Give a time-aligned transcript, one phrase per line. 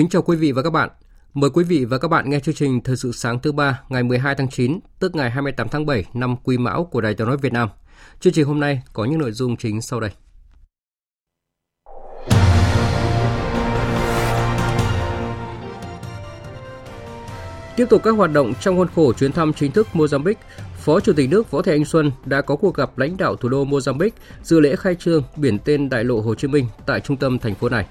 [0.00, 0.88] Kính chào quý vị và các bạn.
[1.34, 4.02] Mời quý vị và các bạn nghe chương trình Thời sự sáng thứ ba ngày
[4.02, 7.36] 12 tháng 9, tức ngày 28 tháng 7 năm Quý Mão của Đài Tiếng nói
[7.36, 7.68] Việt Nam.
[8.20, 10.10] Chương trình hôm nay có những nội dung chính sau đây.
[17.76, 20.34] Tiếp tục các hoạt động trong khuôn khổ chuyến thăm chính thức Mozambique,
[20.76, 23.48] Phó Chủ tịch nước Võ Thị Anh Xuân đã có cuộc gặp lãnh đạo thủ
[23.48, 24.10] đô Mozambique
[24.42, 27.54] dự lễ khai trương biển tên đại lộ Hồ Chí Minh tại trung tâm thành
[27.54, 27.86] phố này.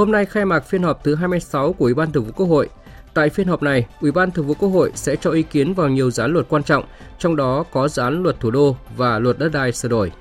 [0.00, 2.68] Hôm nay khai mạc phiên họp thứ 26 của Ủy ban Thường vụ Quốc hội.
[3.14, 5.88] Tại phiên họp này, Ủy ban Thường vụ Quốc hội sẽ cho ý kiến vào
[5.88, 6.84] nhiều dự án luật quan trọng,
[7.18, 10.12] trong đó có dự án luật thủ đô và luật đất đai sửa đổi.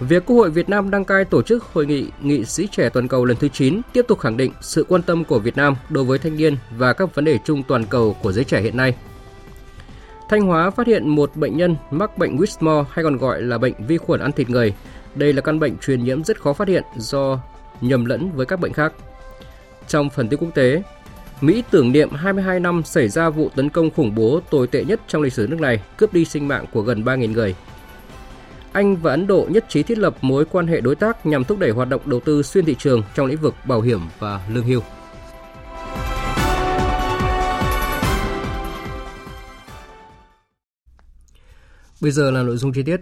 [0.00, 3.08] Việc Quốc hội Việt Nam đăng cai tổ chức hội nghị nghị sĩ trẻ toàn
[3.08, 6.04] cầu lần thứ 9 tiếp tục khẳng định sự quan tâm của Việt Nam đối
[6.04, 8.96] với thanh niên và các vấn đề chung toàn cầu của giới trẻ hiện nay.
[10.28, 13.74] Thanh Hóa phát hiện một bệnh nhân mắc bệnh Whitmore hay còn gọi là bệnh
[13.86, 14.74] vi khuẩn ăn thịt người.
[15.14, 17.38] Đây là căn bệnh truyền nhiễm rất khó phát hiện do
[17.80, 18.92] nhầm lẫn với các bệnh khác.
[19.88, 20.82] Trong phần tin quốc tế,
[21.40, 25.00] Mỹ tưởng niệm 22 năm xảy ra vụ tấn công khủng bố tồi tệ nhất
[25.08, 27.54] trong lịch sử nước này, cướp đi sinh mạng của gần 3.000 người.
[28.72, 31.58] Anh và Ấn Độ nhất trí thiết lập mối quan hệ đối tác nhằm thúc
[31.58, 34.64] đẩy hoạt động đầu tư xuyên thị trường trong lĩnh vực bảo hiểm và lương
[34.64, 34.80] hưu.
[42.00, 43.00] Bây giờ là nội dung chi tiết.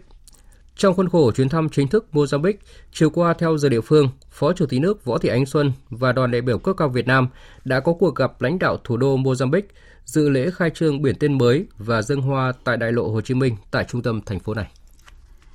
[0.78, 2.53] Trong khuôn khổ chuyến thăm chính thức Mozambique,
[2.93, 6.12] chiều qua theo giờ địa phương, Phó Chủ tịch nước Võ Thị Ánh Xuân và
[6.12, 7.28] đoàn đại biểu cấp cao Việt Nam
[7.65, 9.62] đã có cuộc gặp lãnh đạo thủ đô Mozambique,
[10.05, 13.34] dự lễ khai trương biển tên mới và dân hoa tại đại lộ Hồ Chí
[13.34, 14.67] Minh tại trung tâm thành phố này.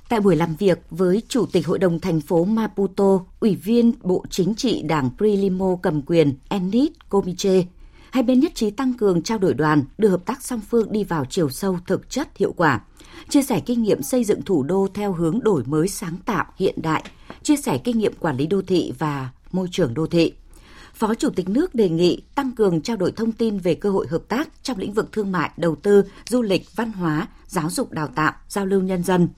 [0.08, 4.24] Tại buổi làm việc với Chủ tịch Hội đồng thành phố Maputo, Ủy viên Bộ
[4.30, 7.62] Chính trị Đảng Frelimo cầm quyền Enid Comiche,
[8.14, 11.04] hai bên nhất trí tăng cường trao đổi đoàn, đưa hợp tác song phương đi
[11.04, 12.80] vào chiều sâu thực chất hiệu quả–
[13.28, 16.74] chia sẻ kinh nghiệm xây dựng thủ đô theo hướng đổi mới sáng tạo hiện
[16.82, 17.04] đại,
[17.42, 20.32] chia sẻ kinh nghiệm quản lý đô thị và môi trường đô thị.
[20.94, 24.06] Phó Chủ tịch nước đề nghị tăng cường trao đổi thông tin về cơ hội
[24.06, 27.92] hợp tác trong lĩnh vực thương mại, đầu tư, du lịch, văn hóa, giáo dục
[27.92, 29.28] đào tạo, giao lưu nhân dân.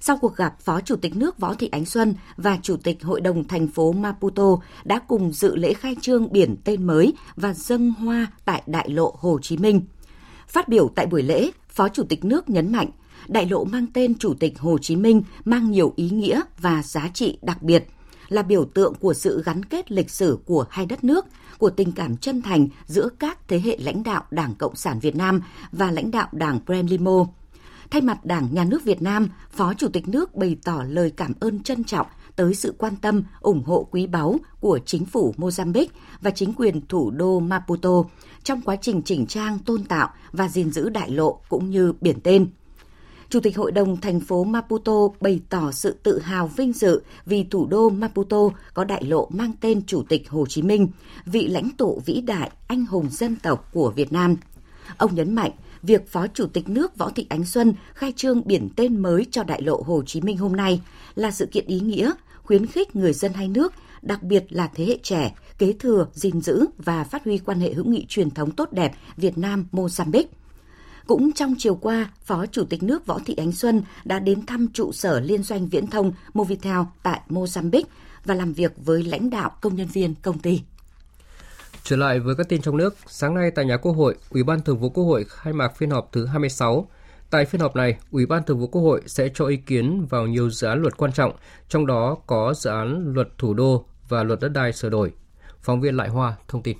[0.00, 3.20] Sau cuộc gặp, Phó Chủ tịch nước Võ Thị Ánh Xuân và Chủ tịch Hội
[3.20, 7.92] đồng thành phố Maputo đã cùng dự lễ khai trương biển tên mới và dâng
[7.92, 9.80] hoa tại đại lộ Hồ Chí Minh.
[10.48, 12.88] Phát biểu tại buổi lễ, Phó Chủ tịch nước nhấn mạnh
[13.28, 17.08] đại lộ mang tên Chủ tịch Hồ Chí Minh mang nhiều ý nghĩa và giá
[17.14, 17.86] trị đặc biệt,
[18.28, 21.26] là biểu tượng của sự gắn kết lịch sử của hai đất nước,
[21.58, 25.16] của tình cảm chân thành giữa các thế hệ lãnh đạo Đảng Cộng sản Việt
[25.16, 25.40] Nam
[25.72, 27.26] và lãnh đạo Đảng Frelimo.
[27.90, 31.32] Thay mặt Đảng Nhà nước Việt Nam, Phó Chủ tịch nước bày tỏ lời cảm
[31.40, 32.06] ơn trân trọng
[32.36, 35.86] tới sự quan tâm, ủng hộ quý báu của chính phủ Mozambique
[36.20, 38.02] và chính quyền thủ đô Maputo
[38.44, 42.20] trong quá trình chỉnh trang, tôn tạo và gìn giữ đại lộ cũng như biển
[42.20, 42.46] tên.
[43.28, 47.44] Chủ tịch Hội đồng thành phố Maputo bày tỏ sự tự hào vinh dự vì
[47.44, 50.88] thủ đô Maputo có đại lộ mang tên Chủ tịch Hồ Chí Minh,
[51.26, 54.36] vị lãnh tụ vĩ đại, anh hùng dân tộc của Việt Nam.
[54.96, 55.50] Ông nhấn mạnh,
[55.82, 59.44] việc Phó Chủ tịch nước Võ Thị Ánh Xuân khai trương biển tên mới cho
[59.44, 60.80] đại lộ Hồ Chí Minh hôm nay
[61.14, 64.84] là sự kiện ý nghĩa, khuyến khích người dân hai nước, đặc biệt là thế
[64.84, 68.50] hệ trẻ, kế thừa, gìn giữ và phát huy quan hệ hữu nghị truyền thống
[68.50, 70.26] tốt đẹp Việt Nam-Mozambique
[71.10, 74.68] cũng trong chiều qua, Phó Chủ tịch nước Võ Thị Ánh Xuân đã đến thăm
[74.72, 77.82] trụ sở Liên doanh Viễn thông Movitel tại Mozambique
[78.24, 80.60] và làm việc với lãnh đạo công nhân viên công ty.
[81.84, 84.60] Trở lại với các tin trong nước, sáng nay tại nhà Quốc hội, Ủy ban
[84.60, 86.88] Thường vụ Quốc hội khai mạc phiên họp thứ 26.
[87.30, 90.26] Tại phiên họp này, Ủy ban Thường vụ Quốc hội sẽ cho ý kiến vào
[90.26, 91.32] nhiều dự án luật quan trọng,
[91.68, 95.12] trong đó có dự án luật thủ đô và luật đất đai sửa đổi.
[95.60, 96.76] Phóng viên Lại Hoa thông tin.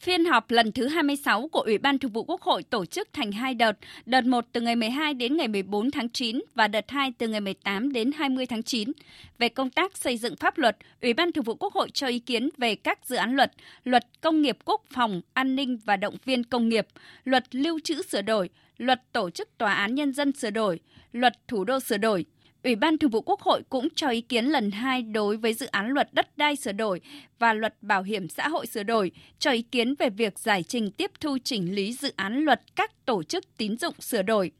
[0.00, 3.32] Phiên họp lần thứ 26 của Ủy ban Thường vụ Quốc hội tổ chức thành
[3.32, 3.72] hai đợt,
[4.06, 7.40] đợt 1 từ ngày 12 đến ngày 14 tháng 9 và đợt 2 từ ngày
[7.40, 8.92] 18 đến 20 tháng 9.
[9.38, 12.18] Về công tác xây dựng pháp luật, Ủy ban Thường vụ Quốc hội cho ý
[12.18, 13.52] kiến về các dự án luật,
[13.84, 16.86] luật công nghiệp quốc phòng, an ninh và động viên công nghiệp,
[17.24, 18.48] luật lưu trữ sửa đổi,
[18.78, 20.80] luật tổ chức tòa án nhân dân sửa đổi,
[21.12, 22.24] luật thủ đô sửa đổi,
[22.64, 25.66] Ủy ban Thường vụ Quốc hội cũng cho ý kiến lần hai đối với dự
[25.66, 27.00] án luật đất đai sửa đổi
[27.38, 30.90] và luật bảo hiểm xã hội sửa đổi, cho ý kiến về việc giải trình
[30.90, 34.52] tiếp thu chỉnh lý dự án luật các tổ chức tín dụng sửa đổi.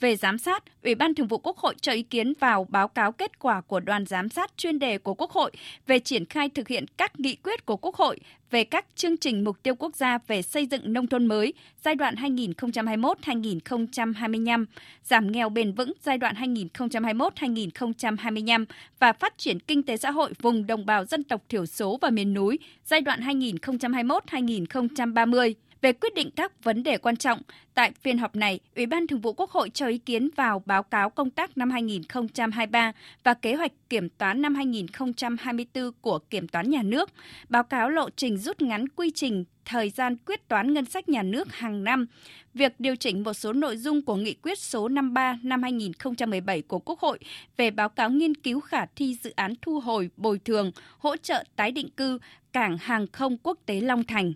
[0.00, 3.12] Về giám sát, Ủy ban Thường vụ Quốc hội cho ý kiến vào báo cáo
[3.12, 5.50] kết quả của đoàn giám sát chuyên đề của Quốc hội
[5.86, 8.20] về triển khai thực hiện các nghị quyết của Quốc hội
[8.50, 11.52] về các chương trình mục tiêu quốc gia về xây dựng nông thôn mới
[11.84, 14.64] giai đoạn 2021-2025,
[15.04, 18.64] giảm nghèo bền vững giai đoạn 2021-2025
[18.98, 22.10] và phát triển kinh tế xã hội vùng đồng bào dân tộc thiểu số và
[22.10, 27.40] miền núi giai đoạn 2021-2030 về quyết định các vấn đề quan trọng.
[27.74, 30.82] Tại phiên họp này, Ủy ban Thường vụ Quốc hội cho ý kiến vào báo
[30.82, 32.92] cáo công tác năm 2023
[33.24, 37.10] và kế hoạch kiểm toán năm 2024 của Kiểm toán Nhà nước,
[37.48, 41.22] báo cáo lộ trình rút ngắn quy trình thời gian quyết toán ngân sách nhà
[41.22, 42.06] nước hàng năm,
[42.54, 46.78] việc điều chỉnh một số nội dung của nghị quyết số 53 năm 2017 của
[46.78, 47.18] Quốc hội
[47.56, 51.44] về báo cáo nghiên cứu khả thi dự án thu hồi, bồi thường, hỗ trợ
[51.56, 52.18] tái định cư
[52.52, 54.32] cảng hàng không quốc tế Long Thành.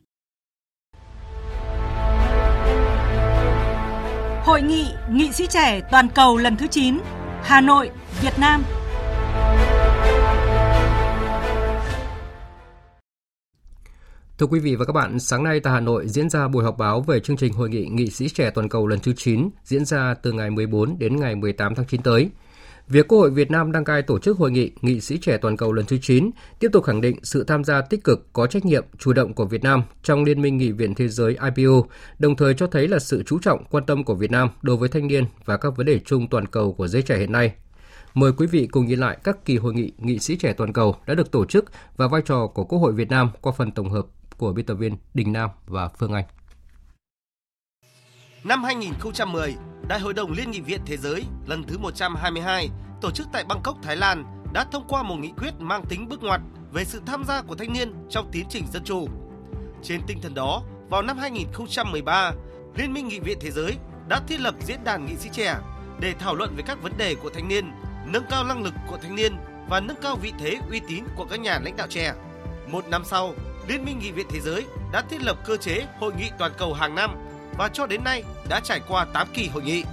[4.49, 6.99] Hội nghị nghị sĩ trẻ toàn cầu lần thứ 9,
[7.43, 7.91] Hà Nội,
[8.23, 8.63] Việt Nam.
[14.39, 16.79] Thưa quý vị và các bạn, sáng nay tại Hà Nội diễn ra buổi họp
[16.79, 19.85] báo về chương trình Hội nghị nghị sĩ trẻ toàn cầu lần thứ 9 diễn
[19.85, 22.31] ra từ ngày 14 đến ngày 18 tháng 9 tới.
[22.89, 25.57] Việc Quốc hội Việt Nam đăng cai tổ chức hội nghị nghị sĩ trẻ toàn
[25.57, 28.65] cầu lần thứ 9 tiếp tục khẳng định sự tham gia tích cực, có trách
[28.65, 31.87] nhiệm, chủ động của Việt Nam trong Liên minh Nghị viện Thế giới IPU,
[32.19, 34.89] đồng thời cho thấy là sự chú trọng, quan tâm của Việt Nam đối với
[34.89, 37.53] thanh niên và các vấn đề chung toàn cầu của giới trẻ hiện nay.
[38.15, 40.97] Mời quý vị cùng nhìn lại các kỳ hội nghị nghị sĩ trẻ toàn cầu
[41.07, 41.65] đã được tổ chức
[41.97, 44.07] và vai trò của Quốc hội Việt Nam qua phần tổng hợp
[44.37, 46.25] của biên tập viên Đình Nam và Phương Anh.
[48.45, 49.55] Năm 2010,
[49.89, 52.69] Đại hội đồng Liên nghị viện Thế giới lần thứ 122
[53.01, 56.23] tổ chức tại Bangkok, Thái Lan đã thông qua một nghị quyết mang tính bước
[56.23, 56.41] ngoặt
[56.73, 59.09] về sự tham gia của thanh niên trong tiến trình dân chủ.
[59.83, 62.33] Trên tinh thần đó, vào năm 2013,
[62.77, 63.77] Liên minh Nghị viện Thế giới
[64.09, 65.57] đã thiết lập diễn đàn nghị sĩ trẻ
[66.01, 67.71] để thảo luận về các vấn đề của thanh niên,
[68.07, 69.37] nâng cao năng lực của thanh niên
[69.69, 72.15] và nâng cao vị thế uy tín của các nhà lãnh đạo trẻ.
[72.67, 73.35] Một năm sau,
[73.69, 76.75] Liên minh Nghị viện Thế giới đã thiết lập cơ chế hội nghị toàn cầu
[76.75, 77.11] hàng năm
[77.59, 79.85] và cho đến nay đã trải qua 8 kỳ hội nghị.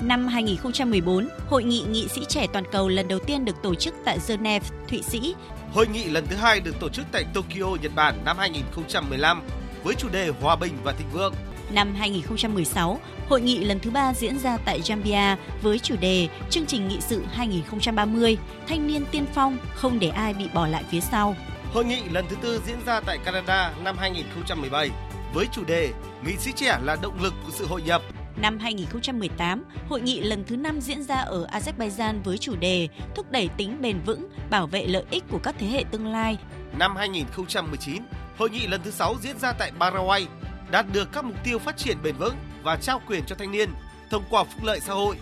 [0.00, 3.94] Năm 2014, Hội nghị nghị sĩ trẻ toàn cầu lần đầu tiên được tổ chức
[4.04, 5.34] tại Geneva, Thụy Sĩ.
[5.72, 9.42] Hội nghị lần thứ hai được tổ chức tại Tokyo, Nhật Bản năm 2015
[9.84, 11.34] với chủ đề Hòa bình và thịnh vượng.
[11.70, 16.66] Năm 2016, hội nghị lần thứ ba diễn ra tại Zambia với chủ đề Chương
[16.66, 18.38] trình nghị sự 2030,
[18.68, 21.36] thanh niên tiên phong, không để ai bị bỏ lại phía sau.
[21.72, 24.90] Hội nghị lần thứ tư diễn ra tại Canada năm 2017
[25.34, 25.92] với chủ đề
[26.26, 28.02] Nghị sĩ trẻ là động lực của sự hội nhập.
[28.36, 33.30] Năm 2018, hội nghị lần thứ 5 diễn ra ở Azerbaijan với chủ đề Thúc
[33.30, 36.38] đẩy tính bền vững, bảo vệ lợi ích của các thế hệ tương lai.
[36.78, 38.02] Năm 2019,
[38.38, 40.26] hội nghị lần thứ 6 diễn ra tại Paraguay,
[40.70, 43.70] đạt được các mục tiêu phát triển bền vững và trao quyền cho thanh niên
[44.10, 45.16] thông qua phúc lợi xã hội.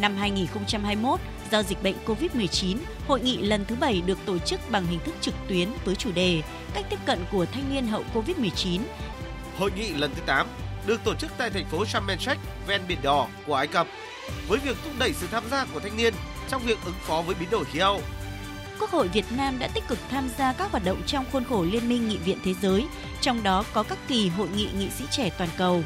[0.00, 1.20] Năm 2021,
[1.50, 2.76] do dịch bệnh COVID-19,
[3.08, 6.12] hội nghị lần thứ 7 được tổ chức bằng hình thức trực tuyến với chủ
[6.12, 6.42] đề
[6.74, 8.80] Cách tiếp cận của thanh niên hậu COVID-19.
[9.58, 10.46] Hội nghị lần thứ 8
[10.86, 13.86] được tổ chức tại thành phố Sharm el Sheikh, ven biển đỏ của Ai Cập,
[14.48, 16.14] với việc thúc đẩy sự tham gia của thanh niên
[16.48, 18.00] trong việc ứng phó với biến đổi khí hậu.
[18.80, 21.62] Quốc hội Việt Nam đã tích cực tham gia các hoạt động trong khuôn khổ
[21.62, 22.86] Liên minh Nghị viện Thế giới,
[23.20, 25.82] trong đó có các kỳ hội nghị nghị sĩ trẻ toàn cầu.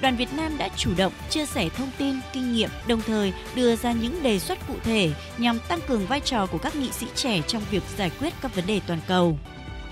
[0.00, 3.76] Đoàn Việt Nam đã chủ động chia sẻ thông tin, kinh nghiệm, đồng thời đưa
[3.76, 7.06] ra những đề xuất cụ thể nhằm tăng cường vai trò của các nghị sĩ
[7.14, 9.38] trẻ trong việc giải quyết các vấn đề toàn cầu.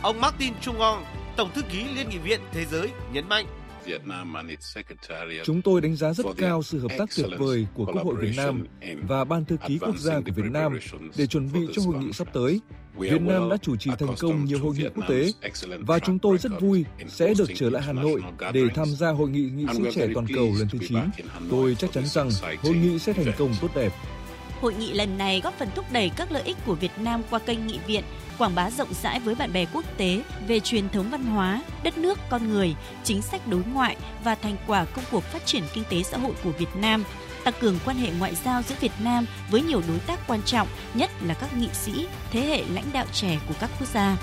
[0.03, 1.05] Ông Martin Chung Ngong,
[1.37, 3.47] Tổng thư ký Liên nghị viện Thế giới nhấn mạnh
[5.45, 8.33] Chúng tôi đánh giá rất cao sự hợp tác tuyệt vời của Quốc hội Việt
[8.37, 8.67] Nam
[9.03, 10.79] và Ban thư ký quốc gia của Việt Nam
[11.17, 12.61] để chuẩn bị cho hội nghị sắp tới.
[12.95, 15.33] Việt Nam đã chủ trì thành công nhiều hội nghị quốc tế
[15.81, 18.23] và chúng tôi rất vui sẽ được trở lại Hà Nội
[18.53, 20.99] để tham gia hội nghị nghị sĩ trẻ toàn cầu lần thứ 9.
[21.51, 22.31] Tôi chắc chắn rằng
[22.63, 23.93] hội nghị sẽ thành công tốt đẹp.
[24.61, 27.39] Hội nghị lần này góp phần thúc đẩy các lợi ích của Việt Nam qua
[27.39, 28.05] kênh nghị viện,
[28.39, 31.99] quảng bá rộng rãi với bạn bè quốc tế về truyền thống văn hóa, đất
[31.99, 32.75] nước, con người,
[33.05, 36.33] chính sách đối ngoại và thành quả công cuộc phát triển kinh tế xã hội
[36.45, 37.05] của Việt Nam,
[37.45, 40.69] tăng cường quan hệ ngoại giao giữa Việt Nam với nhiều đối tác quan trọng,
[40.95, 44.17] nhất là các nghị sĩ, thế hệ lãnh đạo trẻ của các quốc gia.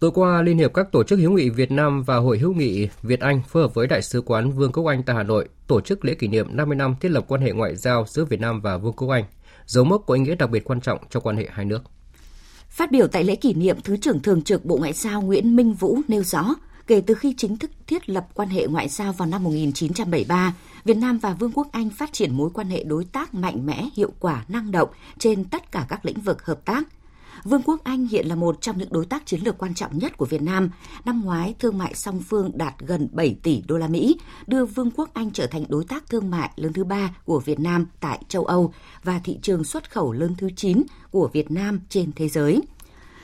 [0.00, 2.88] Tối qua, Liên hiệp các tổ chức hữu nghị Việt Nam và Hội hữu nghị
[3.02, 5.80] Việt Anh phối hợp với Đại sứ quán Vương quốc Anh tại Hà Nội tổ
[5.80, 8.60] chức lễ kỷ niệm 50 năm thiết lập quan hệ ngoại giao giữa Việt Nam
[8.60, 9.24] và Vương quốc Anh,
[9.66, 11.82] dấu mốc có ý nghĩa đặc biệt quan trọng cho quan hệ hai nước.
[12.68, 15.74] Phát biểu tại lễ kỷ niệm, Thứ trưởng Thường trực Bộ Ngoại giao Nguyễn Minh
[15.74, 16.54] Vũ nêu rõ,
[16.86, 20.54] Kể từ khi chính thức thiết lập quan hệ ngoại giao vào năm 1973,
[20.84, 23.88] Việt Nam và Vương quốc Anh phát triển mối quan hệ đối tác mạnh mẽ,
[23.94, 26.82] hiệu quả, năng động trên tất cả các lĩnh vực hợp tác.
[27.44, 30.16] Vương quốc Anh hiện là một trong những đối tác chiến lược quan trọng nhất
[30.16, 30.70] của Việt Nam.
[31.04, 34.16] Năm ngoái, thương mại song phương đạt gần 7 tỷ đô la Mỹ,
[34.46, 37.60] đưa Vương quốc Anh trở thành đối tác thương mại lớn thứ ba của Việt
[37.60, 38.72] Nam tại châu Âu
[39.04, 42.62] và thị trường xuất khẩu lớn thứ 9 của Việt Nam trên thế giới.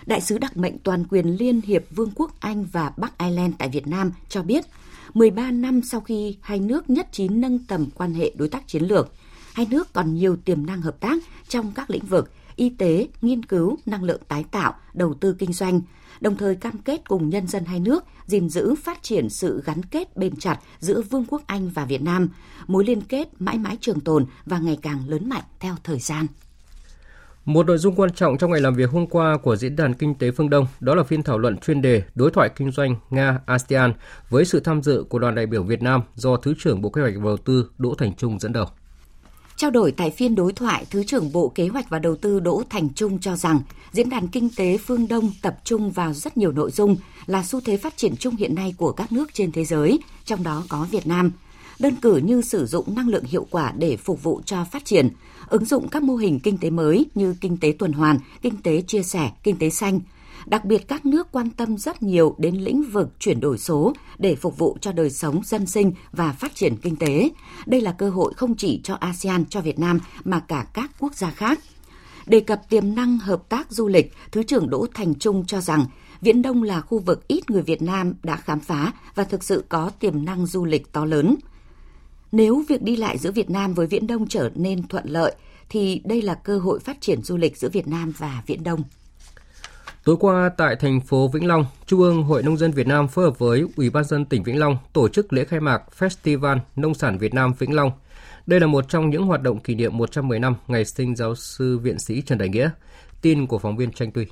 [0.07, 3.69] Đại sứ đặc mệnh toàn quyền Liên hiệp Vương quốc Anh và Bắc Ireland tại
[3.69, 4.64] Việt Nam cho biết,
[5.14, 8.83] 13 năm sau khi hai nước nhất trí nâng tầm quan hệ đối tác chiến
[8.83, 9.12] lược,
[9.55, 11.19] hai nước còn nhiều tiềm năng hợp tác
[11.49, 15.53] trong các lĩnh vực y tế, nghiên cứu, năng lượng tái tạo, đầu tư kinh
[15.53, 15.81] doanh,
[16.21, 19.83] đồng thời cam kết cùng nhân dân hai nước gìn giữ phát triển sự gắn
[19.83, 22.29] kết bền chặt giữa Vương quốc Anh và Việt Nam,
[22.67, 26.27] mối liên kết mãi mãi trường tồn và ngày càng lớn mạnh theo thời gian.
[27.45, 30.15] Một nội dung quan trọng trong ngày làm việc hôm qua của Diễn đàn Kinh
[30.15, 33.93] tế Phương Đông đó là phiên thảo luận chuyên đề đối thoại kinh doanh Nga-ASEAN
[34.29, 37.03] với sự tham dự của đoàn đại biểu Việt Nam do Thứ trưởng Bộ Kế
[37.03, 38.67] hoạch và Đầu tư Đỗ Thành Trung dẫn đầu.
[39.62, 42.62] Trao đổi tại phiên đối thoại, Thứ trưởng Bộ Kế hoạch và Đầu tư Đỗ
[42.71, 43.61] Thành Trung cho rằng
[43.92, 47.61] Diễn đàn Kinh tế Phương Đông tập trung vào rất nhiều nội dung là xu
[47.61, 50.87] thế phát triển chung hiện nay của các nước trên thế giới, trong đó có
[50.90, 51.33] Việt Nam.
[51.78, 55.09] Đơn cử như sử dụng năng lượng hiệu quả để phục vụ cho phát triển,
[55.49, 58.83] ứng dụng các mô hình kinh tế mới như kinh tế tuần hoàn, kinh tế
[58.83, 60.00] chia sẻ, kinh tế xanh–
[60.47, 64.37] Đặc biệt các nước quan tâm rất nhiều đến lĩnh vực chuyển đổi số để
[64.37, 67.31] phục vụ cho đời sống dân sinh và phát triển kinh tế.
[67.67, 71.15] Đây là cơ hội không chỉ cho ASEAN, cho Việt Nam mà cả các quốc
[71.15, 71.59] gia khác.
[72.27, 75.87] Đề cập tiềm năng hợp tác du lịch, Thứ trưởng Đỗ Thành Trung cho rằng
[76.21, 79.65] Viễn Đông là khu vực ít người Việt Nam đã khám phá và thực sự
[79.69, 81.37] có tiềm năng du lịch to lớn.
[82.33, 85.35] Nếu việc đi lại giữa Việt Nam với Viễn Đông trở nên thuận lợi,
[85.69, 88.83] thì đây là cơ hội phát triển du lịch giữa Việt Nam và Viễn Đông.
[90.05, 93.25] Tối qua tại thành phố Vĩnh Long, Trung ương Hội Nông dân Việt Nam phối
[93.25, 96.95] hợp với Ủy ban dân tỉnh Vĩnh Long tổ chức lễ khai mạc Festival Nông
[96.95, 97.93] sản Việt Nam Vĩnh Long.
[98.47, 101.79] Đây là một trong những hoạt động kỷ niệm 110 năm ngày sinh giáo sư
[101.79, 102.71] viện sĩ Trần Đại Nghĩa.
[103.21, 104.27] Tin của phóng viên Tranh Tuy.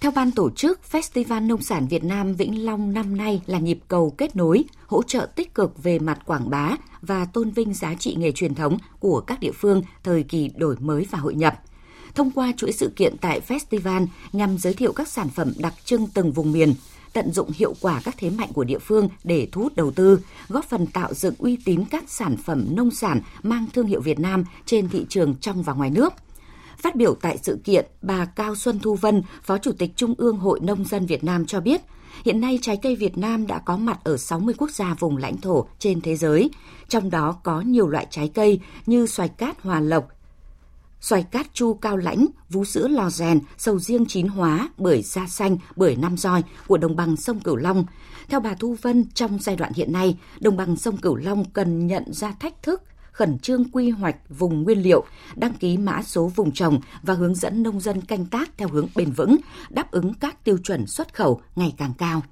[0.00, 3.78] Theo ban tổ chức, Festival Nông sản Việt Nam Vĩnh Long năm nay là nhịp
[3.88, 7.94] cầu kết nối, hỗ trợ tích cực về mặt quảng bá và tôn vinh giá
[7.94, 11.54] trị nghề truyền thống của các địa phương thời kỳ đổi mới và hội nhập–
[12.16, 16.06] thông qua chuỗi sự kiện tại festival nhằm giới thiệu các sản phẩm đặc trưng
[16.14, 16.74] từng vùng miền,
[17.12, 20.20] tận dụng hiệu quả các thế mạnh của địa phương để thu hút đầu tư,
[20.48, 24.18] góp phần tạo dựng uy tín các sản phẩm nông sản mang thương hiệu Việt
[24.18, 26.12] Nam trên thị trường trong và ngoài nước.
[26.78, 30.36] Phát biểu tại sự kiện, bà Cao Xuân Thu Vân, Phó Chủ tịch Trung ương
[30.36, 31.80] Hội Nông dân Việt Nam cho biết,
[32.24, 35.36] hiện nay trái cây Việt Nam đã có mặt ở 60 quốc gia vùng lãnh
[35.36, 36.50] thổ trên thế giới,
[36.88, 40.08] trong đó có nhiều loại trái cây như xoài cát hòa lộc,
[41.06, 45.26] xoài cát chu cao lãnh, vú sữa lò rèn, sầu riêng chín hóa, bưởi da
[45.26, 47.84] xanh, bưởi năm roi của đồng bằng sông Cửu Long.
[48.28, 51.86] Theo bà Thu Vân, trong giai đoạn hiện nay, đồng bằng sông Cửu Long cần
[51.86, 52.82] nhận ra thách thức
[53.12, 55.04] khẩn trương quy hoạch vùng nguyên liệu,
[55.36, 58.86] đăng ký mã số vùng trồng và hướng dẫn nông dân canh tác theo hướng
[58.96, 59.36] bền vững,
[59.70, 62.22] đáp ứng các tiêu chuẩn xuất khẩu ngày càng cao.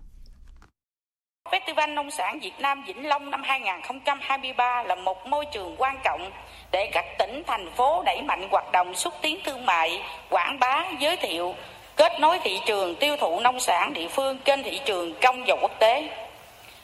[1.50, 6.30] Festival Nông sản Việt Nam Vĩnh Long năm 2023 là một môi trường quan trọng
[6.72, 10.84] để các tỉnh, thành phố đẩy mạnh hoạt động xúc tiến thương mại, quảng bá,
[10.98, 11.54] giới thiệu,
[11.96, 15.56] kết nối thị trường tiêu thụ nông sản địa phương trên thị trường trong và
[15.60, 16.08] quốc tế.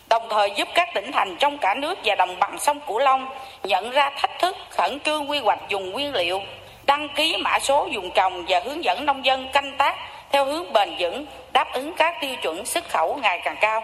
[0.08, 3.28] Đồng thời giúp các tỉnh thành trong cả nước và đồng bằng sông Cửu Long
[3.64, 6.42] nhận ra thách thức khẩn trương quy hoạch dùng nguyên liệu,
[6.86, 9.96] đăng ký mã số dùng trồng và hướng dẫn nông dân canh tác
[10.30, 13.82] theo hướng bền vững, đáp ứng các tiêu chuẩn xuất khẩu ngày càng cao.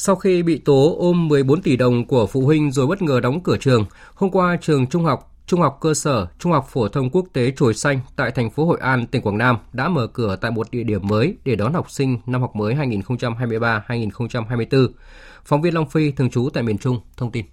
[0.00, 3.42] Sau khi bị tố ôm 14 tỷ đồng của phụ huynh rồi bất ngờ đóng
[3.42, 7.10] cửa trường, hôm qua trường trung học Trung học cơ sở, Trung học phổ thông
[7.10, 10.36] quốc tế chùa Xanh tại thành phố Hội An, tỉnh Quảng Nam đã mở cửa
[10.40, 14.88] tại một địa điểm mới để đón học sinh năm học mới 2023-2024.
[15.44, 17.44] Phóng viên Long Phi thường trú tại miền Trung thông tin.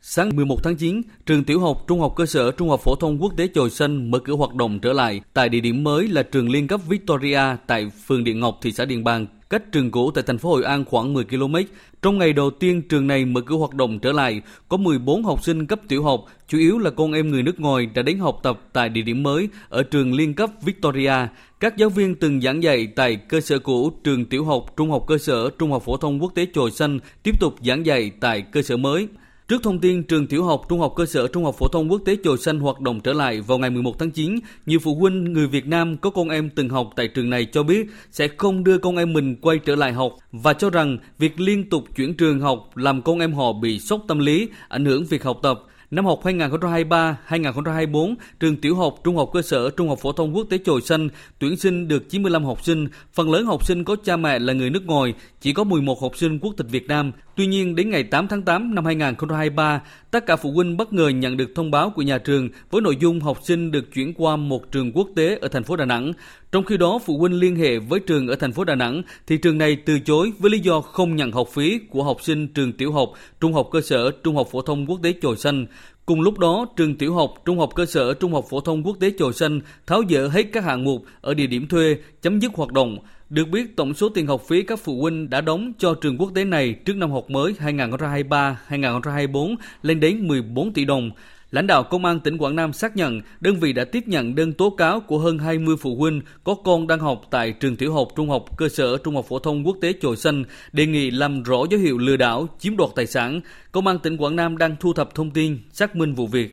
[0.00, 3.22] Sáng 11 tháng 9, trường tiểu học Trung học cơ sở Trung học phổ thông
[3.22, 6.22] quốc tế Chồi Xanh mở cửa hoạt động trở lại tại địa điểm mới là
[6.22, 10.10] trường liên cấp Victoria tại phường Điện Ngọc, thị xã Điện Bàn, cách trường cũ
[10.10, 11.54] tại thành phố Hội An khoảng 10 km.
[12.02, 15.44] Trong ngày đầu tiên trường này mở cửa hoạt động trở lại, có 14 học
[15.44, 18.40] sinh cấp tiểu học, chủ yếu là con em người nước ngoài đã đến học
[18.42, 21.12] tập tại địa điểm mới ở trường liên cấp Victoria.
[21.60, 25.04] Các giáo viên từng giảng dạy tại cơ sở cũ trường tiểu học, trung học
[25.06, 28.42] cơ sở, trung học phổ thông quốc tế Chồi Xanh tiếp tục giảng dạy tại
[28.42, 29.08] cơ sở mới.
[29.48, 32.02] Trước thông tin trường tiểu học, trung học cơ sở, trung học phổ thông quốc
[32.04, 35.32] tế Chồi Xanh hoạt động trở lại vào ngày 11 tháng 9, nhiều phụ huynh
[35.32, 38.64] người Việt Nam có con em từng học tại trường này cho biết sẽ không
[38.64, 42.14] đưa con em mình quay trở lại học và cho rằng việc liên tục chuyển
[42.16, 45.60] trường học làm con em họ bị sốc tâm lý, ảnh hưởng việc học tập.
[45.90, 50.46] Năm học 2023-2024, trường tiểu học, trung học cơ sở, trung học phổ thông quốc
[50.50, 52.88] tế Chồi Xanh tuyển sinh được 95 học sinh.
[53.12, 56.16] Phần lớn học sinh có cha mẹ là người nước ngoài, chỉ có 11 học
[56.16, 57.12] sinh quốc tịch Việt Nam.
[57.36, 61.08] Tuy nhiên, đến ngày 8 tháng 8 năm 2023, tất cả phụ huynh bất ngờ
[61.08, 64.36] nhận được thông báo của nhà trường với nội dung học sinh được chuyển qua
[64.36, 66.12] một trường quốc tế ở thành phố Đà Nẵng.
[66.52, 69.36] Trong khi đó, phụ huynh liên hệ với trường ở thành phố Đà Nẵng thì
[69.36, 72.72] trường này từ chối với lý do không nhận học phí của học sinh trường
[72.72, 75.66] tiểu học, trung học cơ sở, trung học phổ thông quốc tế Chồi Xanh.
[76.06, 78.96] Cùng lúc đó, trường tiểu học, trung học cơ sở, trung học phổ thông quốc
[79.00, 82.52] tế Chồi Xanh tháo dỡ hết các hạng mục ở địa điểm thuê, chấm dứt
[82.54, 82.98] hoạt động.
[83.30, 86.30] Được biết, tổng số tiền học phí các phụ huynh đã đóng cho trường quốc
[86.34, 91.10] tế này trước năm học mới 2023-2024 lên đến 14 tỷ đồng.
[91.54, 94.52] Lãnh đạo Công an tỉnh Quảng Nam xác nhận đơn vị đã tiếp nhận đơn
[94.52, 98.08] tố cáo của hơn 20 phụ huynh có con đang học tại trường tiểu học,
[98.16, 101.42] trung học cơ sở, trung học phổ thông quốc tế Chồi Xanh, đề nghị làm
[101.42, 103.40] rõ dấu hiệu lừa đảo, chiếm đoạt tài sản.
[103.72, 106.50] Công an tỉnh Quảng Nam đang thu thập thông tin, xác minh vụ việc.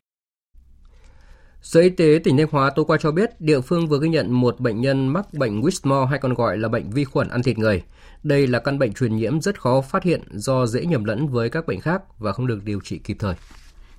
[1.62, 4.32] Sở Y tế tỉnh Thanh Hóa tối qua cho biết địa phương vừa ghi nhận
[4.32, 7.58] một bệnh nhân mắc bệnh Whitmore hay còn gọi là bệnh vi khuẩn ăn thịt
[7.58, 7.82] người.
[8.22, 11.50] Đây là căn bệnh truyền nhiễm rất khó phát hiện do dễ nhầm lẫn với
[11.50, 13.34] các bệnh khác và không được điều trị kịp thời.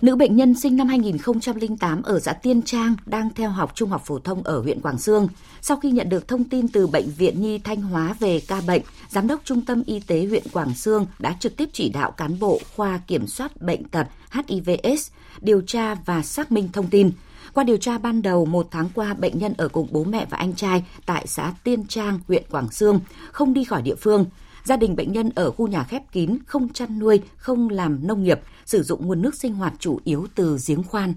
[0.03, 4.01] Nữ bệnh nhân sinh năm 2008 ở xã Tiên Trang đang theo học trung học
[4.05, 5.27] phổ thông ở huyện Quảng Sương.
[5.61, 8.81] Sau khi nhận được thông tin từ Bệnh viện Nhi Thanh Hóa về ca bệnh,
[9.09, 12.39] Giám đốc Trung tâm Y tế huyện Quảng Sương đã trực tiếp chỉ đạo cán
[12.39, 17.11] bộ khoa kiểm soát bệnh tật HIVS điều tra và xác minh thông tin.
[17.53, 20.37] Qua điều tra ban đầu, một tháng qua, bệnh nhân ở cùng bố mẹ và
[20.37, 22.99] anh trai tại xã Tiên Trang, huyện Quảng Sương,
[23.31, 24.25] không đi khỏi địa phương.
[24.63, 28.23] Gia đình bệnh nhân ở khu nhà khép kín, không chăn nuôi, không làm nông
[28.23, 31.13] nghiệp, sử dụng nguồn nước sinh hoạt chủ yếu từ giếng khoan.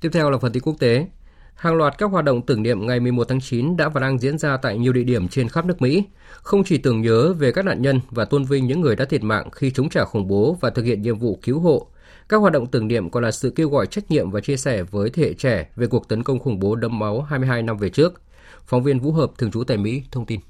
[0.00, 1.06] Tiếp theo là phần tin quốc tế.
[1.54, 4.38] Hàng loạt các hoạt động tưởng niệm ngày 11 tháng 9 đã và đang diễn
[4.38, 6.04] ra tại nhiều địa điểm trên khắp nước Mỹ,
[6.42, 9.22] không chỉ tưởng nhớ về các nạn nhân và tôn vinh những người đã thiệt
[9.22, 11.86] mạng khi chống trả khủng bố và thực hiện nhiệm vụ cứu hộ.
[12.28, 14.82] Các hoạt động tưởng niệm còn là sự kêu gọi trách nhiệm và chia sẻ
[14.82, 17.88] với thế hệ trẻ về cuộc tấn công khủng bố đẫm máu 22 năm về
[17.90, 18.23] trước.
[18.66, 20.40] Phóng viên Vũ Hợp thường trú tại Mỹ thông tin.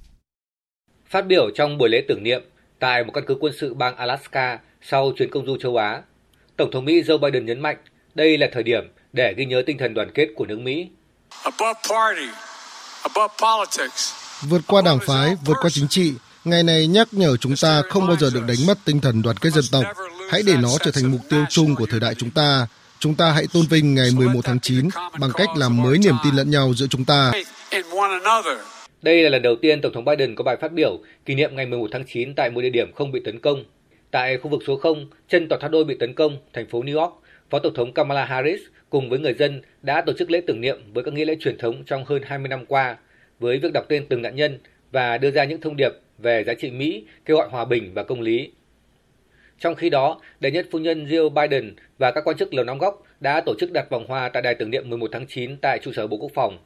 [1.11, 2.43] Phát biểu trong buổi lễ tưởng niệm
[2.79, 6.03] tại một căn cứ quân sự bang Alaska sau chuyến công du châu Á,
[6.57, 7.77] Tổng thống Mỹ Joe Biden nhấn mạnh
[8.15, 10.89] đây là thời điểm để ghi nhớ tinh thần đoàn kết của nước Mỹ.
[14.43, 16.13] Vượt qua đảng phái, vượt qua chính trị,
[16.45, 19.37] ngày này nhắc nhở chúng ta không bao giờ được đánh mất tinh thần đoàn
[19.37, 19.85] kết dân tộc.
[20.31, 22.67] Hãy để nó trở thành mục tiêu chung của thời đại chúng ta.
[22.99, 24.89] Chúng ta hãy tôn vinh ngày 11 tháng 9
[25.21, 27.33] bằng cách làm mới niềm tin lẫn nhau giữa chúng ta.
[29.03, 31.67] Đây là lần đầu tiên Tổng thống Biden có bài phát biểu kỷ niệm ngày
[31.67, 33.65] 11 tháng 9 tại một địa điểm không bị tấn công.
[34.11, 37.01] Tại khu vực số 0, chân tòa tháp đôi bị tấn công, thành phố New
[37.01, 37.13] York,
[37.51, 40.81] Phó Tổng thống Kamala Harris cùng với người dân đã tổ chức lễ tưởng niệm
[40.95, 42.97] với các nghi lễ truyền thống trong hơn 20 năm qua,
[43.39, 44.59] với việc đọc tên từng nạn nhân
[44.93, 48.03] và đưa ra những thông điệp về giá trị Mỹ, kêu gọi hòa bình và
[48.03, 48.51] công lý.
[49.59, 52.79] Trong khi đó, đệ nhất phu nhân Jill Biden và các quan chức Lầu Năm
[52.79, 55.79] Góc đã tổ chức đặt vòng hoa tại đài tưởng niệm 11 tháng 9 tại
[55.83, 56.59] trụ sở Bộ Quốc phòng.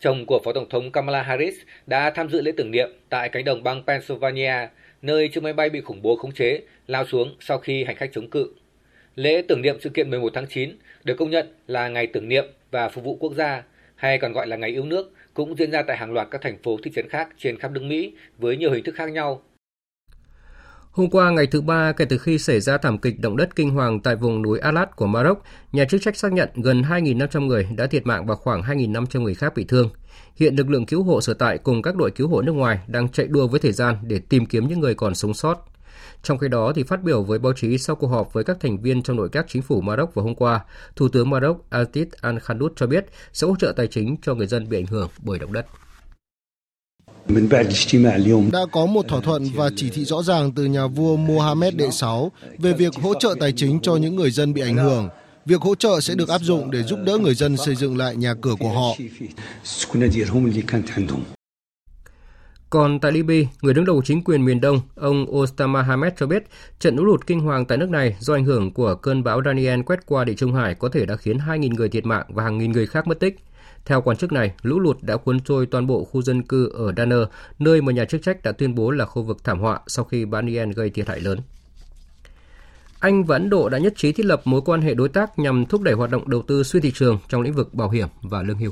[0.00, 1.54] Chồng của Phó Tổng thống Kamala Harris
[1.86, 4.68] đã tham dự lễ tưởng niệm tại cánh đồng bang Pennsylvania,
[5.02, 8.10] nơi chiếc máy bay bị khủng bố khống chế lao xuống sau khi hành khách
[8.12, 8.52] chống cự.
[9.16, 10.70] Lễ tưởng niệm sự kiện 11 tháng 9
[11.04, 13.62] được công nhận là ngày tưởng niệm và phục vụ quốc gia,
[13.96, 16.58] hay còn gọi là ngày yêu nước, cũng diễn ra tại hàng loạt các thành
[16.62, 19.42] phố thị trấn khác trên khắp nước Mỹ với nhiều hình thức khác nhau.
[20.90, 23.70] Hôm qua, ngày thứ ba kể từ khi xảy ra thảm kịch động đất kinh
[23.70, 27.68] hoàng tại vùng núi Alat của Maroc, nhà chức trách xác nhận gần 2.500 người
[27.76, 29.90] đã thiệt mạng và khoảng 2.500 người khác bị thương.
[30.36, 33.08] Hiện lực lượng cứu hộ sở tại cùng các đội cứu hộ nước ngoài đang
[33.08, 35.64] chạy đua với thời gian để tìm kiếm những người còn sống sót.
[36.22, 38.78] Trong khi đó, thì phát biểu với báo chí sau cuộc họp với các thành
[38.78, 40.60] viên trong nội các chính phủ Maroc vào hôm qua,
[40.96, 44.68] Thủ tướng Maroc Aziz Al-Khandout cho biết sẽ hỗ trợ tài chính cho người dân
[44.68, 45.66] bị ảnh hưởng bởi động đất.
[48.52, 51.90] Đã có một thỏa thuận và chỉ thị rõ ràng từ nhà vua Mohammed đệ
[51.90, 55.08] 6 về việc hỗ trợ tài chính cho những người dân bị ảnh hưởng.
[55.46, 58.16] Việc hỗ trợ sẽ được áp dụng để giúp đỡ người dân xây dựng lại
[58.16, 58.96] nhà cửa của họ.
[62.70, 66.44] Còn tại Libya, người đứng đầu chính quyền miền Đông, ông Ostama Hamed cho biết
[66.80, 69.80] trận lũ lụt kinh hoàng tại nước này do ảnh hưởng của cơn bão Daniel
[69.80, 72.58] quét qua địa Trung Hải có thể đã khiến 2.000 người thiệt mạng và hàng
[72.58, 73.36] nghìn người khác mất tích.
[73.84, 76.92] Theo quan chức này, lũ lụt đã cuốn trôi toàn bộ khu dân cư ở
[76.96, 77.22] Danner,
[77.58, 80.24] nơi mà nhà chức trách đã tuyên bố là khu vực thảm họa sau khi
[80.24, 80.42] bão
[80.76, 81.38] gây thiệt hại lớn.
[83.00, 85.66] Anh và Ấn Độ đã nhất trí thiết lập mối quan hệ đối tác nhằm
[85.66, 88.42] thúc đẩy hoạt động đầu tư xuyên thị trường trong lĩnh vực bảo hiểm và
[88.42, 88.70] lương hưu.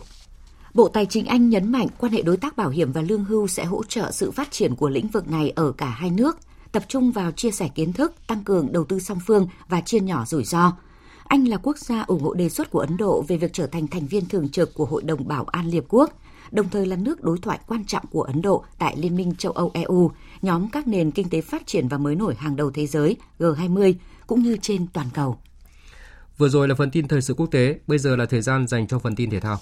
[0.74, 3.46] Bộ Tài chính Anh nhấn mạnh quan hệ đối tác bảo hiểm và lương hưu
[3.46, 6.38] sẽ hỗ trợ sự phát triển của lĩnh vực này ở cả hai nước,
[6.72, 10.00] tập trung vào chia sẻ kiến thức, tăng cường đầu tư song phương và chia
[10.00, 10.72] nhỏ rủi ro.
[11.28, 13.86] Anh là quốc gia ủng hộ đề xuất của Ấn Độ về việc trở thành
[13.86, 16.10] thành viên thường trực của Hội đồng Bảo an Liên Quốc.
[16.50, 19.52] đồng thời là nước đối thoại quan trọng của Ấn Độ tại Liên minh châu
[19.52, 20.10] Âu EU,
[20.42, 23.94] nhóm các nền kinh tế phát triển và mới nổi hàng đầu thế giới G20
[24.26, 25.38] cũng như trên toàn cầu.
[26.38, 28.86] Vừa rồi là phần tin thời sự quốc tế, bây giờ là thời gian dành
[28.86, 29.58] cho phần tin thể thao.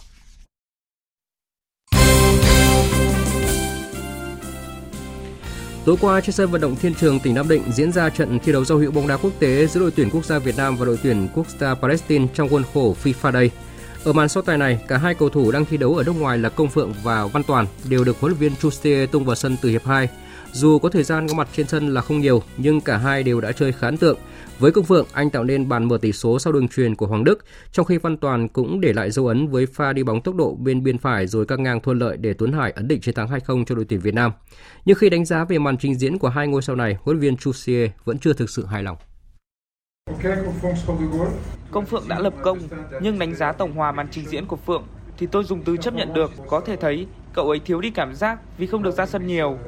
[5.85, 8.53] Tối qua trên sân vận động Thiên Trường tỉnh Nam Định diễn ra trận thi
[8.53, 10.87] đấu giao hữu bóng đá quốc tế giữa đội tuyển quốc gia Việt Nam và
[10.87, 13.51] đội tuyển quốc gia Palestine trong khuôn khổ FIFA Day.
[14.05, 16.39] Ở màn so tài này, cả hai cầu thủ đang thi đấu ở nước ngoài
[16.39, 19.57] là Công Phượng và Văn Toàn đều được huấn luyện viên Chustier tung vào sân
[19.63, 20.09] từ hiệp 2.
[20.55, 23.41] Dù có thời gian có mặt trên sân là không nhiều, nhưng cả hai đều
[23.41, 24.19] đã chơi khá ấn tượng.
[24.59, 27.25] Với Công Phượng, anh tạo nên bàn mở tỷ số sau đường truyền của Hoàng
[27.25, 30.35] Đức, trong khi Văn Toàn cũng để lại dấu ấn với pha đi bóng tốc
[30.35, 33.15] độ bên biên phải rồi căng ngang thuận lợi để Tuấn Hải ấn định chiến
[33.15, 34.33] thắng 2-0 cho đội tuyển Việt Nam.
[34.85, 37.31] Nhưng khi đánh giá về màn trình diễn của hai ngôi sao này, huấn luyện
[37.31, 38.97] viên Chusier vẫn chưa thực sự hài lòng.
[41.71, 42.59] Công Phượng đã lập công,
[43.03, 44.83] nhưng đánh giá tổng hòa màn trình diễn của Phượng
[45.19, 46.31] thì tôi dùng từ chấp nhận được.
[46.49, 49.59] Có thể thấy cậu ấy thiếu đi cảm giác vì không được ra sân nhiều.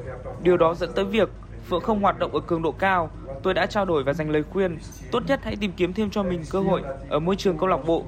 [0.43, 1.29] Điều đó dẫn tới việc
[1.69, 3.11] Phượng không hoạt động ở cường độ cao.
[3.43, 4.77] Tôi đã trao đổi và dành lời khuyên,
[5.11, 7.85] tốt nhất hãy tìm kiếm thêm cho mình cơ hội ở môi trường câu lạc
[7.85, 8.05] bộ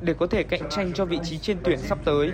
[0.00, 2.30] để có thể cạnh tranh cho vị trí trên tuyển sắp tới.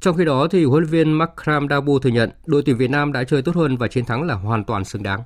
[0.00, 3.12] Trong khi đó thì huấn luyện viên Makram Dabu thừa nhận đội tuyển Việt Nam
[3.12, 5.22] đã chơi tốt hơn và chiến thắng là hoàn toàn xứng đáng.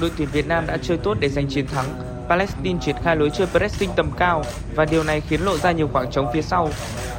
[0.00, 2.11] Đội tuyển Việt Nam đã chơi tốt để giành chiến thắng.
[2.28, 4.42] Palestine triển khai lối chơi pressing tầm cao
[4.74, 6.68] và điều này khiến lộ ra nhiều khoảng trống phía sau.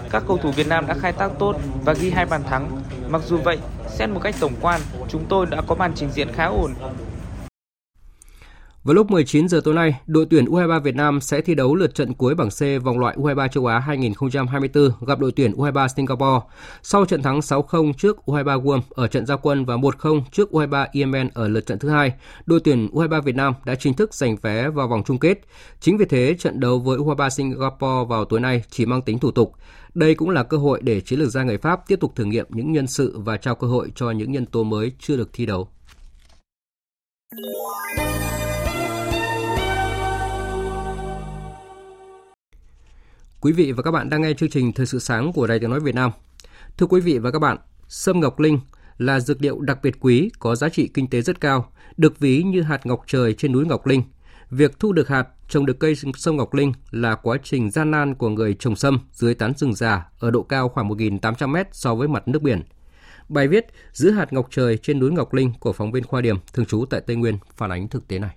[0.10, 2.82] Các cầu thủ Việt Nam đã khai thác tốt và ghi hai bàn thắng.
[3.08, 6.32] Mặc dù vậy, xét một cách tổng quan, chúng tôi đã có màn trình diễn
[6.32, 6.74] khá ổn.
[8.84, 11.96] Vào lúc 19 giờ tối nay, đội tuyển U23 Việt Nam sẽ thi đấu lượt
[11.96, 16.46] trận cuối bảng C vòng loại U23 châu Á 2024 gặp đội tuyển U23 Singapore.
[16.82, 20.88] Sau trận thắng 6-0 trước U23 Guam ở trận giao quân và 1-0 trước U23
[20.94, 22.14] Yemen ở lượt trận thứ hai,
[22.46, 25.40] đội tuyển U23 Việt Nam đã chính thức giành vé vào vòng chung kết.
[25.80, 29.32] Chính vì thế, trận đấu với U23 Singapore vào tối nay chỉ mang tính thủ
[29.32, 29.54] tục.
[29.94, 32.46] Đây cũng là cơ hội để chiến lược gia người Pháp tiếp tục thử nghiệm
[32.50, 35.46] những nhân sự và trao cơ hội cho những nhân tố mới chưa được thi
[35.46, 35.68] đấu.
[43.44, 45.70] Quý vị và các bạn đang nghe chương trình Thời sự sáng của Đài Tiếng
[45.70, 46.12] Nói Việt Nam.
[46.78, 48.60] Thưa quý vị và các bạn, sâm ngọc linh
[48.98, 52.44] là dược liệu đặc biệt quý có giá trị kinh tế rất cao, được ví
[52.44, 54.04] như hạt ngọc trời trên núi Ngọc Linh.
[54.50, 58.16] Việc thu được hạt, trồng được cây sâm ngọc linh là quá trình gian nan
[58.16, 61.96] của người trồng sâm dưới tán rừng già ở độ cao khoảng 1.800 m so
[61.96, 62.62] với mặt nước biển.
[63.30, 66.38] Bài viết Giữ hạt ngọc trời trên núi Ngọc Linh của phóng viên Khoa Điểm,
[66.54, 68.36] thường trú tại Tây Nguyên, phản ánh thực tế này.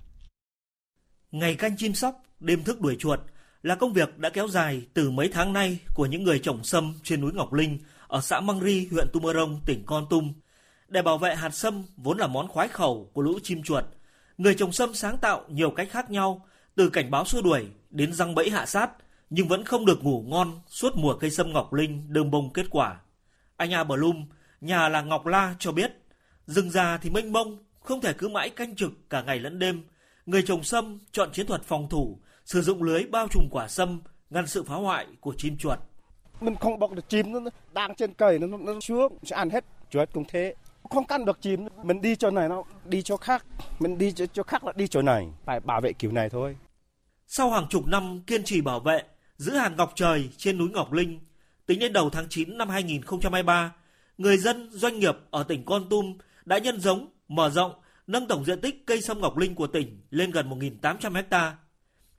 [1.31, 3.21] Ngày canh chim sóc, đêm thức đuổi chuột–
[3.67, 6.95] là công việc đã kéo dài từ mấy tháng nay của những người trồng sâm
[7.03, 10.33] trên núi Ngọc Linh ở xã Măng Ri, huyện Tumorong, tỉnh Con Tum.
[10.89, 13.85] Để bảo vệ hạt sâm vốn là món khoái khẩu của lũ chim chuột,
[14.39, 18.13] người trồng sâm sáng tạo nhiều cách khác nhau, từ cảnh báo xua đuổi đến
[18.13, 18.91] răng bẫy hạ sát,
[19.31, 22.67] nhưng vẫn không được ngủ ngon suốt mùa cây sâm Ngọc Linh đơm bông kết
[22.71, 23.01] quả.
[23.57, 24.27] Anh A Blum,
[24.61, 25.93] nhà là Ngọc La cho biết,
[26.47, 29.83] rừng già thì mênh mông, không thể cứ mãi canh trực cả ngày lẫn đêm.
[30.27, 34.01] Người trồng sâm chọn chiến thuật phòng thủ sử dụng lưới bao trùm quả sâm
[34.31, 35.79] ngăn sự phá hoại của chim chuột.
[36.41, 37.41] Mình không bọc được chim nó
[37.73, 40.55] đang trên cây nó, nó xuống sẽ ăn hết chuột cũng thế.
[40.91, 43.47] Không căn được chim mình đi chỗ này nó đi chỗ khác
[43.79, 45.29] mình đi chỗ, chỗ khác là đi chỗ này.
[45.45, 46.57] Phải bảo vệ kiểu này thôi.
[47.27, 49.03] Sau hàng chục năm kiên trì bảo vệ
[49.37, 51.21] giữ hàng ngọc trời trên núi Ngọc Linh
[51.67, 53.73] tính đến đầu tháng 9 năm 2023
[54.19, 57.73] người dân doanh nghiệp ở tỉnh Con Tum đã nhân giống mở rộng
[58.07, 61.57] nâng tổng diện tích cây sâm ngọc linh của tỉnh lên gần 1.800 ha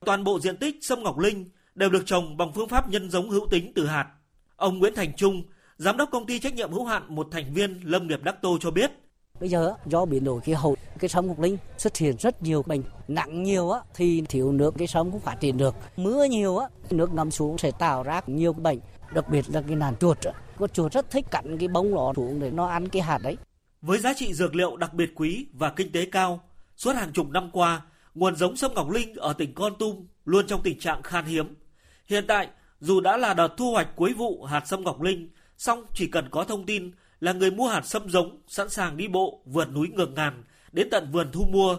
[0.05, 3.29] Toàn bộ diện tích sâm ngọc linh đều được trồng bằng phương pháp nhân giống
[3.29, 4.07] hữu tính từ hạt.
[4.55, 5.43] Ông Nguyễn Thành Trung,
[5.77, 8.57] giám đốc công ty trách nhiệm hữu hạn một thành viên lâm nghiệp Đắc Tô
[8.61, 8.91] cho biết.
[9.39, 12.63] Bây giờ do biến đổi khí hậu, cái sâm ngọc linh xuất hiện rất nhiều
[12.65, 15.75] bệnh nặng nhiều á thì thiếu nước cái sâm cũng phát triển được.
[15.97, 18.79] Mưa nhiều á, nước ngâm xuống sẽ tạo ra nhiều bệnh,
[19.13, 20.17] đặc biệt là cái nàn chuột.
[20.57, 23.37] Con chuột rất thích cắn cái bông lọ xuống để nó ăn cái hạt đấy.
[23.81, 26.39] Với giá trị dược liệu đặc biệt quý và kinh tế cao,
[26.75, 27.81] suốt hàng chục năm qua,
[28.17, 31.55] nguồn giống sâm ngọc linh ở tỉnh Con Tum luôn trong tình trạng khan hiếm.
[32.05, 32.47] Hiện tại,
[32.79, 36.29] dù đã là đợt thu hoạch cuối vụ hạt sâm ngọc linh, song chỉ cần
[36.31, 39.87] có thông tin là người mua hạt sâm giống sẵn sàng đi bộ vượt núi
[39.87, 41.77] ngược ngàn đến tận vườn thu mua.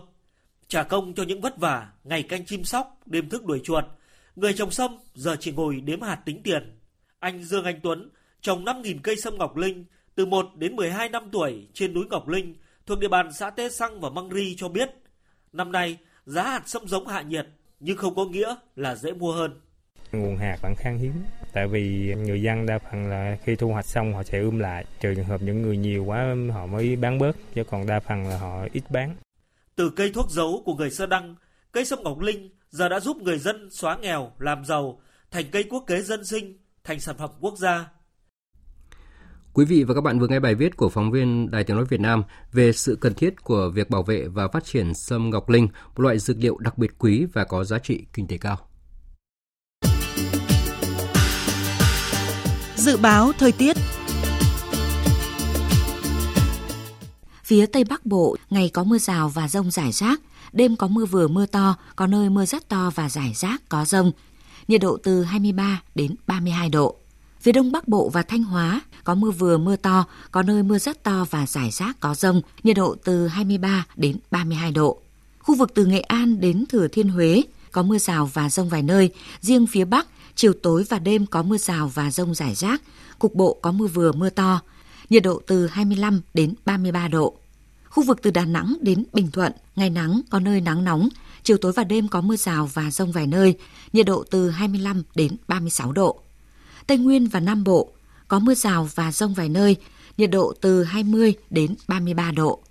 [0.68, 3.84] Trả công cho những vất vả, ngày canh chim sóc, đêm thức đuổi chuột,
[4.36, 6.78] người trồng sâm giờ chỉ ngồi đếm hạt tính tiền.
[7.18, 11.28] Anh Dương Anh Tuấn trồng 5.000 cây sâm ngọc linh từ 1 đến 12 năm
[11.32, 12.54] tuổi trên núi Ngọc Linh
[12.86, 14.90] thuộc địa bàn xã Tê Xăng và Măng Ri cho biết,
[15.52, 15.98] năm nay
[16.28, 17.46] giá hạt sâm giống hạ nhiệt
[17.80, 19.60] nhưng không có nghĩa là dễ mua hơn.
[20.12, 21.12] Nguồn hạt vẫn khan hiếm,
[21.52, 24.84] tại vì người dân đa phần là khi thu hoạch xong họ sẽ ươm lại,
[25.00, 28.24] trừ trường hợp những người nhiều quá họ mới bán bớt, chứ còn đa phần
[28.24, 29.16] là họ ít bán.
[29.76, 31.34] Từ cây thuốc dấu của người Sơ Đăng,
[31.72, 35.64] cây sâm ngọc linh giờ đã giúp người dân xóa nghèo, làm giàu, thành cây
[35.70, 37.88] quốc kế dân sinh, thành sản phẩm quốc gia.
[39.52, 41.86] Quý vị và các bạn vừa nghe bài viết của phóng viên Đài Tiếng Nói
[41.88, 45.50] Việt Nam về sự cần thiết của việc bảo vệ và phát triển sâm ngọc
[45.50, 48.58] linh, một loại dược liệu đặc biệt quý và có giá trị kinh tế cao.
[52.76, 53.76] Dự báo thời tiết
[57.44, 60.20] Phía Tây Bắc Bộ, ngày có mưa rào và rông rải rác,
[60.52, 63.84] đêm có mưa vừa mưa to, có nơi mưa rất to và rải rác có
[63.84, 64.12] rông.
[64.68, 66.96] Nhiệt độ từ 23 đến 32 độ.
[67.40, 70.78] Phía Đông Bắc Bộ và Thanh Hóa có mưa vừa mưa to, có nơi mưa
[70.78, 74.98] rất to và rải rác có rông, nhiệt độ từ 23 đến 32 độ.
[75.38, 78.82] Khu vực từ Nghệ An đến Thừa Thiên Huế có mưa rào và rông vài
[78.82, 82.82] nơi, riêng phía Bắc chiều tối và đêm có mưa rào và rông rải rác,
[83.18, 84.60] cục bộ có mưa vừa mưa to,
[85.10, 87.34] nhiệt độ từ 25 đến 33 độ.
[87.88, 91.08] Khu vực từ Đà Nẵng đến Bình Thuận, ngày nắng, có nơi nắng nóng,
[91.42, 93.54] chiều tối và đêm có mưa rào và rông vài nơi,
[93.92, 96.20] nhiệt độ từ 25 đến 36 độ.
[96.88, 97.92] Tây Nguyên và Nam Bộ
[98.28, 99.76] có mưa rào và rông vài nơi,
[100.18, 102.62] nhiệt độ từ 20 đến 33 độ.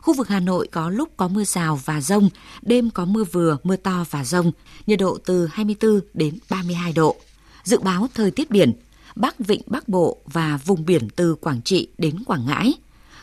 [0.00, 2.28] Khu vực Hà Nội có lúc có mưa rào và rông,
[2.62, 4.52] đêm có mưa vừa, mưa to và rông,
[4.86, 7.16] nhiệt độ từ 24 đến 32 độ.
[7.64, 8.72] Dự báo thời tiết biển,
[9.16, 12.74] Bắc Vịnh Bắc Bộ và vùng biển từ Quảng Trị đến Quảng Ngãi.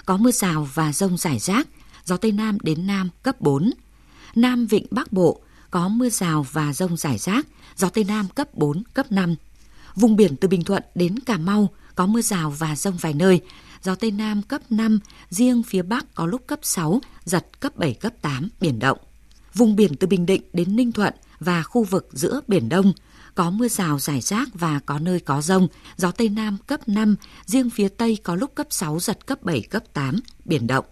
[0.05, 1.67] Có mưa rào và rông rải rác,
[2.05, 3.71] gió Tây Nam đến Nam cấp 4.
[4.35, 8.53] Nam Vịnh Bắc Bộ có mưa rào và rông rải rác, gió Tây Nam cấp
[8.53, 9.35] 4, cấp 5.
[9.97, 13.41] Vùng biển từ Bình Thuận đến Cà Mau có mưa rào và rông vài nơi,
[13.83, 17.93] gió Tây Nam cấp 5, riêng phía Bắc có lúc cấp 6, giật cấp 7,
[17.93, 18.97] cấp 8, biển động.
[19.53, 22.93] Vùng biển từ Bình Định đến Ninh Thuận và khu vực giữa Biển Đông
[23.35, 27.15] có mưa rào rải rác và có nơi có rông, gió Tây Nam cấp 5,
[27.45, 30.85] riêng phía Tây có lúc cấp 6, giật cấp 7, cấp 8, biển động.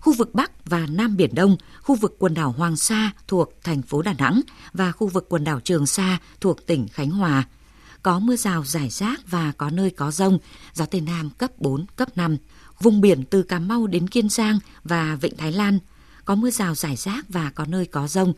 [0.00, 3.82] Khu vực Bắc và Nam Biển Đông, khu vực quần đảo Hoàng Sa thuộc thành
[3.82, 4.40] phố Đà Nẵng
[4.72, 7.44] và khu vực quần đảo Trường Sa thuộc tỉnh Khánh Hòa–
[8.02, 10.38] có mưa rào rải rác và có nơi có rông,
[10.74, 12.36] gió Tây Nam cấp 4, cấp 5.
[12.80, 15.78] Vùng biển từ Cà Mau đến Kiên Giang và Vịnh Thái Lan
[16.24, 18.32] có mưa rào rải rác và có nơi có rông,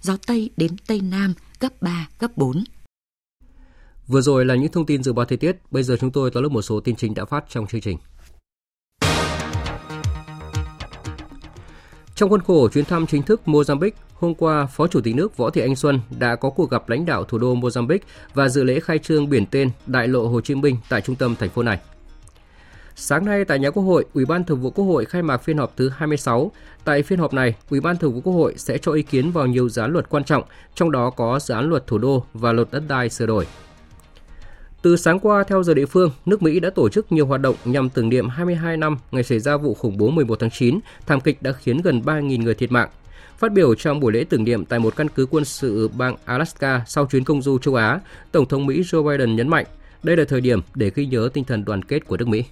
[0.00, 2.64] gió Tây đến Tây Nam cấp 3, cấp 4.
[4.06, 6.42] Vừa rồi là những thông tin dự báo thời tiết, bây giờ chúng tôi tóm
[6.42, 7.98] lược một số tin chính đã phát trong chương trình.
[12.20, 15.50] Trong khuôn khổ chuyến thăm chính thức Mozambique, hôm qua, Phó Chủ tịch nước Võ
[15.50, 17.98] Thị Anh Xuân đã có cuộc gặp lãnh đạo thủ đô Mozambique
[18.34, 21.34] và dự lễ khai trương biển tên Đại lộ Hồ Chí Minh tại trung tâm
[21.38, 21.78] thành phố này.
[22.96, 25.58] Sáng nay tại nhà Quốc hội, Ủy ban Thường vụ Quốc hội khai mạc phiên
[25.58, 26.52] họp thứ 26.
[26.84, 29.46] Tại phiên họp này, Ủy ban Thường vụ Quốc hội sẽ cho ý kiến vào
[29.46, 30.42] nhiều dự án luật quan trọng,
[30.74, 33.46] trong đó có dự án luật thủ đô và luật đất đai sửa đổi.
[34.82, 37.56] Từ sáng qua, theo giờ địa phương, nước Mỹ đã tổ chức nhiều hoạt động
[37.64, 41.20] nhằm tưởng niệm 22 năm ngày xảy ra vụ khủng bố 11 tháng 9, thảm
[41.20, 42.88] kịch đã khiến gần 3.000 người thiệt mạng.
[43.38, 46.84] Phát biểu trong buổi lễ tưởng niệm tại một căn cứ quân sự bang Alaska
[46.86, 48.00] sau chuyến công du châu Á,
[48.32, 49.66] Tổng thống Mỹ Joe Biden nhấn mạnh
[50.02, 52.44] đây là thời điểm để ghi nhớ tinh thần đoàn kết của nước Mỹ.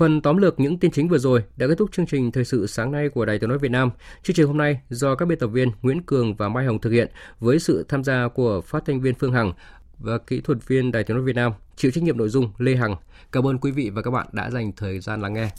[0.00, 2.66] Phần tóm lược những tin chính vừa rồi đã kết thúc chương trình thời sự
[2.66, 3.90] sáng nay của Đài Tiếng nói Việt Nam.
[4.22, 6.90] Chương trình hôm nay do các biên tập viên Nguyễn Cường và Mai Hồng thực
[6.90, 7.10] hiện
[7.40, 9.52] với sự tham gia của phát thanh viên Phương Hằng
[9.98, 12.76] và kỹ thuật viên Đài Tiếng nói Việt Nam, chịu trách nhiệm nội dung Lê
[12.76, 12.96] Hằng.
[13.32, 15.50] Cảm ơn quý vị và các bạn đã dành thời gian lắng nghe.